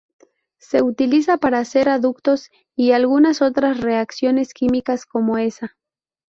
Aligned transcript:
Se 0.57 0.81
utiliza 0.81 1.37
para 1.37 1.59
hacer 1.59 1.87
aductos 1.87 2.49
y 2.75 2.93
algunas 2.93 3.43
otras 3.43 3.81
reacciones 3.81 4.55
químicas 4.55 5.05
como 5.05 5.37
esa. 5.37 5.77